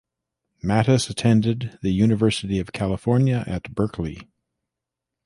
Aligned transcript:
Mattis 0.63 1.11
attended 1.11 1.77
the 1.83 1.91
University 1.93 2.57
of 2.57 2.71
California 2.73 3.43
at 3.45 3.71
Berkeley. 3.75 4.27